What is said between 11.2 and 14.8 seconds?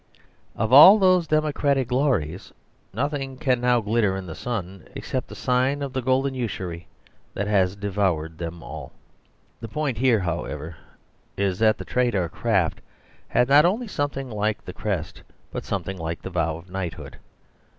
is that the trade or craft had not only something like the